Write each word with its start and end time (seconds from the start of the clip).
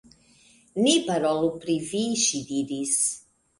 Ni 0.85 0.93
parolu 1.09 1.53
pri 1.65 1.77
vi, 1.93 2.03
ŝi 2.25 2.43
diris. 2.51 2.99